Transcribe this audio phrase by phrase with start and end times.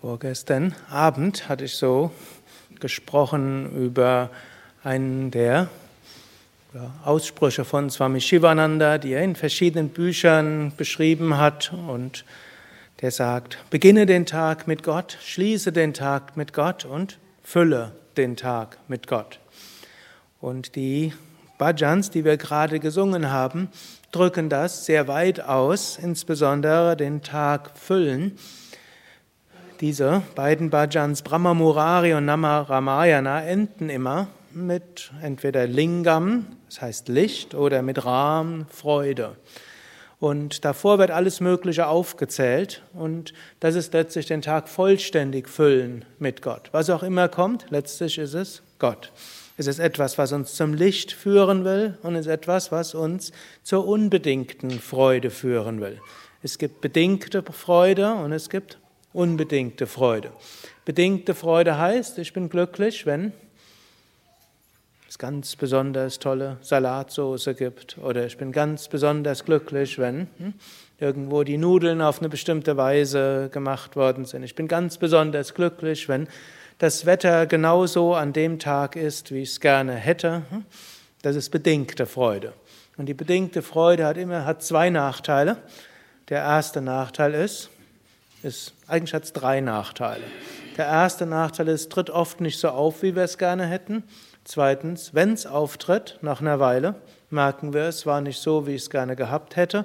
[0.00, 2.12] Vorgestern Abend hatte ich so
[2.78, 4.30] gesprochen über
[4.84, 5.68] einen der
[7.04, 12.24] Aussprüche von Swami Shivananda, die er in verschiedenen Büchern beschrieben hat und
[13.00, 18.36] der sagt, beginne den Tag mit Gott, schließe den Tag mit Gott und fülle den
[18.36, 19.40] Tag mit Gott.
[20.40, 21.12] Und die
[21.58, 23.68] Bhajans, die wir gerade gesungen haben,
[24.12, 28.38] drücken das sehr weit aus, insbesondere den Tag füllen.
[29.80, 37.08] Diese beiden Bhajans, Brahma Murari und Nama Ramayana, enden immer mit entweder Lingam, das heißt
[37.08, 39.36] Licht, oder mit Ram, Freude.
[40.18, 46.42] Und davor wird alles Mögliche aufgezählt und das ist letztlich den Tag vollständig füllen mit
[46.42, 46.70] Gott.
[46.72, 49.12] Was auch immer kommt, letztlich ist es Gott.
[49.56, 53.30] Es ist etwas, was uns zum Licht führen will und es ist etwas, was uns
[53.62, 56.00] zur unbedingten Freude führen will.
[56.42, 58.78] Es gibt bedingte Freude und es gibt
[59.12, 60.32] unbedingte Freude.
[60.84, 63.32] Bedingte Freude heißt, ich bin glücklich, wenn
[65.08, 67.98] es ganz besonders tolle Salatsoße gibt.
[67.98, 70.54] Oder ich bin ganz besonders glücklich, wenn hm,
[70.98, 74.42] irgendwo die Nudeln auf eine bestimmte Weise gemacht worden sind.
[74.42, 76.28] Ich bin ganz besonders glücklich, wenn
[76.78, 80.42] das Wetter genauso an dem Tag ist, wie ich es gerne hätte.
[80.50, 80.64] Hm.
[81.22, 82.52] Das ist bedingte Freude.
[82.96, 85.56] Und die bedingte Freude hat immer hat zwei Nachteile.
[86.28, 87.70] Der erste Nachteil ist,
[88.42, 90.24] ist es drei Nachteile.
[90.76, 94.04] Der erste Nachteil ist, tritt oft nicht so auf, wie wir es gerne hätten.
[94.44, 96.94] Zweitens, wenn es auftritt, nach einer Weile,
[97.30, 99.84] merken wir, es war nicht so, wie ich es gerne gehabt hätte.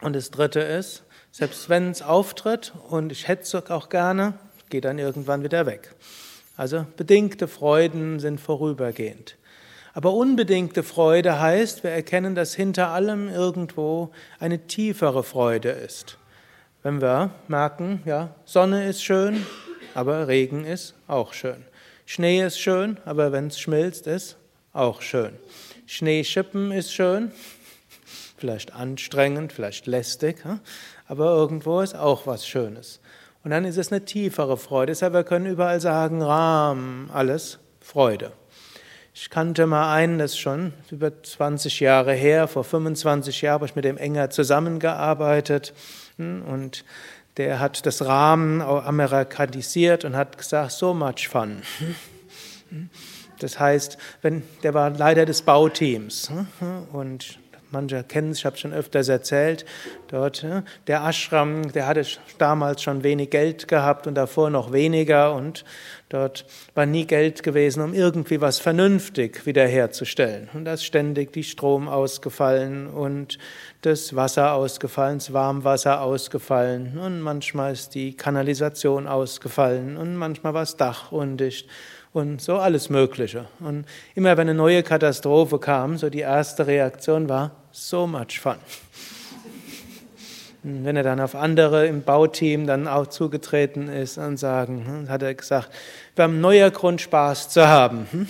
[0.00, 4.34] Und das Dritte ist, selbst wenn es auftritt und ich hätte es auch gerne,
[4.70, 5.94] geht dann irgendwann wieder weg.
[6.56, 9.36] Also bedingte Freuden sind vorübergehend.
[9.92, 16.18] Aber unbedingte Freude heißt, wir erkennen, dass hinter allem irgendwo eine tiefere Freude ist.
[16.84, 19.46] Wenn wir merken, ja, Sonne ist schön,
[19.94, 21.64] aber Regen ist auch schön.
[22.04, 24.36] Schnee ist schön, aber wenn es schmilzt, ist
[24.74, 25.32] auch schön.
[25.86, 27.32] Schneeschippen ist schön,
[28.36, 30.44] vielleicht anstrengend, vielleicht lästig,
[31.08, 33.00] aber irgendwo ist auch was Schönes.
[33.44, 34.92] Und dann ist es eine tiefere Freude.
[34.92, 38.32] Deshalb wir können überall sagen, Rahm, alles Freude.
[39.16, 43.66] Ich kannte mal einen, das ist schon über 20 Jahre her, vor 25 Jahren habe
[43.66, 45.72] ich mit dem enger zusammengearbeitet
[46.16, 46.84] hm, und
[47.36, 51.62] der hat das Rahmen amerikanisiert und hat gesagt, so much fun.
[53.38, 56.32] Das heißt, wenn, der war Leiter des Bauteams
[56.92, 57.38] und
[57.74, 59.66] manche kennen es, ich habe es schon öfters erzählt,
[60.08, 60.46] dort
[60.86, 62.06] der Ashram, der hatte
[62.38, 65.64] damals schon wenig Geld gehabt und davor noch weniger und
[66.08, 70.48] dort war nie Geld gewesen, um irgendwie was vernünftig wiederherzustellen.
[70.54, 73.38] Und da ist ständig die Strom ausgefallen und
[73.82, 80.62] das Wasser ausgefallen, das Warmwasser ausgefallen und manchmal ist die Kanalisation ausgefallen und manchmal war
[80.62, 81.68] das Dach undicht
[82.14, 83.46] und so alles Mögliche.
[83.60, 83.84] Und
[84.14, 88.56] immer wenn eine neue Katastrophe kam, so die erste Reaktion war, so much fun.
[90.62, 95.08] Und wenn er dann auf andere im Bauteam dann auch zugetreten ist und sagen, hm,
[95.10, 95.70] hat er gesagt,
[96.14, 98.06] wir haben neuer Grund Spaß zu haben.
[98.12, 98.28] Hm?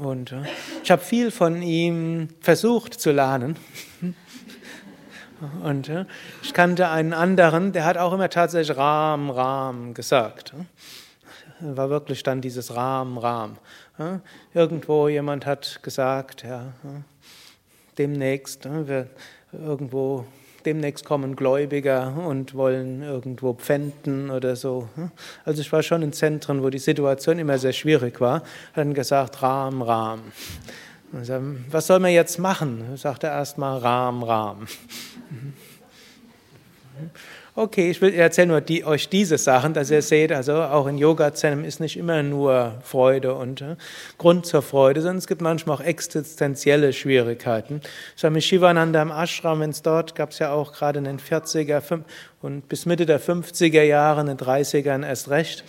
[0.00, 0.34] Und
[0.84, 3.56] ich habe viel von ihm versucht zu lernen.
[5.64, 6.04] Und äh,
[6.42, 10.54] ich kannte einen anderen, der hat auch immer tatsächlich Ram, Ram gesagt.
[11.60, 13.56] War wirklich dann dieses Ram, Ram.
[14.54, 16.72] Irgendwo jemand hat gesagt, ja,
[17.98, 19.08] demnächst, wir
[19.52, 20.24] irgendwo
[20.64, 24.88] demnächst kommen Gläubiger und wollen irgendwo pfänden oder so.
[25.44, 28.94] Also ich war schon in Zentren, wo die Situation immer sehr schwierig war, hat dann
[28.94, 30.20] gesagt, Ram, Ram.
[31.12, 32.96] Was soll man jetzt machen?
[32.96, 34.66] Sagt er erstmal Ram, Ram.
[37.56, 40.98] Okay, ich will erzählen nur die, euch diese Sachen, dass ihr seht, also auch in
[40.98, 43.74] Yoga Zen ist nicht immer nur Freude und äh,
[44.18, 47.80] Grund zur Freude, sondern es gibt manchmal auch existenzielle Schwierigkeiten.
[48.16, 51.82] Swami Shivananda im Ashram, wenn es dort gab es ja auch gerade in den 40er
[52.40, 55.64] und bis Mitte der 50er Jahre, in den 30ern erst recht,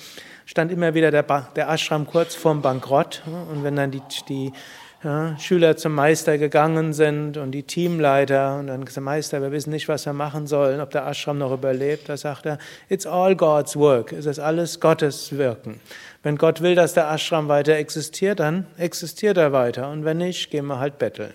[0.46, 4.54] stand immer wieder der, der Ashram kurz vorm Bankrott und wenn dann die, die
[5.04, 9.72] ja, Schüler zum Meister gegangen sind und die Teamleiter und dann gesagt, Meister, wir wissen
[9.72, 12.08] nicht, was wir machen sollen, ob der Ashram noch überlebt.
[12.08, 14.12] Da sagt er, it's all God's work.
[14.12, 15.80] Es ist alles Gottes Wirken.
[16.22, 19.90] Wenn Gott will, dass der Ashram weiter existiert, dann existiert er weiter.
[19.90, 21.34] Und wenn nicht, gehen wir halt betteln.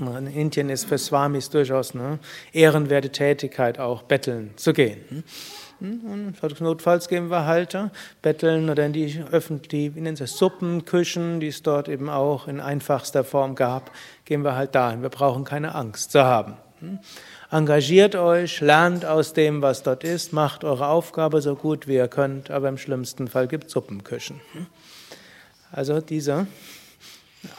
[0.00, 2.18] In Indien ist für Swamis durchaus eine
[2.52, 5.22] ehrenwerte Tätigkeit, auch betteln zu gehen.
[5.82, 7.76] Und notfalls gehen wir halt
[8.22, 13.90] betteln oder in die öffentlichen, Suppenküchen, die es dort eben auch in einfachster Form gab,
[14.24, 15.02] gehen wir halt dahin.
[15.02, 16.54] Wir brauchen keine Angst zu haben.
[16.78, 17.00] Hm?
[17.50, 22.08] Engagiert euch, lernt aus dem, was dort ist, macht eure Aufgabe so gut wie ihr
[22.08, 24.40] könnt, aber im schlimmsten Fall gibt es Suppenküchen.
[24.52, 24.66] Hm?
[25.72, 26.46] Also diese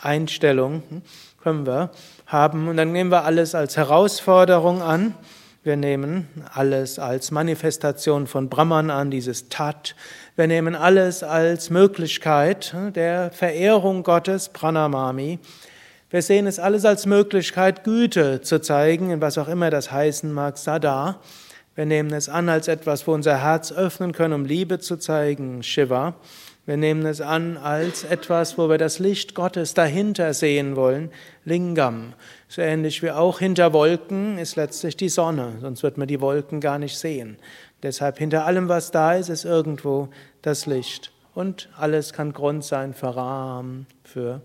[0.02, 1.02] Einstellung hm,
[1.42, 1.92] können wir
[2.26, 5.14] haben und dann nehmen wir alles als Herausforderung an.
[5.66, 9.96] Wir nehmen alles als Manifestation von Brahman an, dieses Tat.
[10.36, 15.40] Wir nehmen alles als Möglichkeit der Verehrung Gottes, Pranamami.
[16.10, 20.34] Wir sehen es alles als Möglichkeit, Güte zu zeigen, in was auch immer das heißen
[20.34, 21.22] mag, Sada.
[21.76, 25.64] Wir nehmen es an als etwas, wo unser Herz öffnen können, um Liebe zu zeigen,
[25.64, 26.16] Shiva.
[26.66, 31.12] Wir nehmen es an als etwas, wo wir das Licht Gottes dahinter sehen wollen,
[31.44, 32.14] Lingam.
[32.48, 36.62] So ähnlich wie auch hinter Wolken ist letztlich die Sonne, sonst wird man die Wolken
[36.62, 37.38] gar nicht sehen.
[37.82, 40.08] Deshalb hinter allem, was da ist, ist irgendwo
[40.42, 41.12] das Licht.
[41.36, 44.42] Und alles kann Grund sein für Ram, für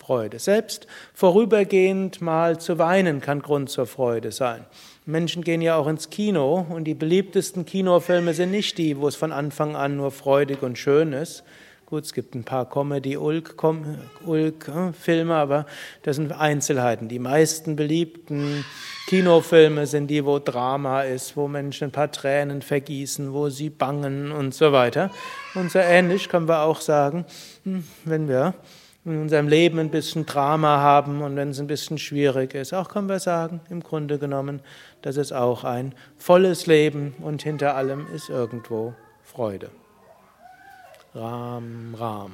[0.00, 0.38] Freude.
[0.38, 4.64] Selbst vorübergehend mal zu weinen kann Grund zur Freude sein.
[5.06, 9.14] Menschen gehen ja auch ins Kino und die beliebtesten Kinofilme sind nicht die, wo es
[9.14, 11.44] von Anfang an nur freudig und schön ist.
[11.86, 15.64] Gut, es gibt ein paar Comedy-Ulk-Filme, aber
[16.02, 17.08] das sind Einzelheiten.
[17.08, 18.66] Die meisten beliebten
[19.08, 24.30] Kinofilme sind die, wo Drama ist, wo Menschen ein paar Tränen vergießen, wo sie bangen
[24.30, 25.10] und so weiter.
[25.56, 27.24] Und so ähnlich können wir auch sagen,
[27.64, 28.54] hm, wenn wir
[29.04, 32.88] in unserem Leben ein bisschen Drama haben und wenn es ein bisschen schwierig ist, auch
[32.88, 34.60] können wir sagen, im Grunde genommen,
[35.02, 39.70] das ist auch ein volles Leben und hinter allem ist irgendwo Freude.
[41.14, 42.32] Ram, Ram.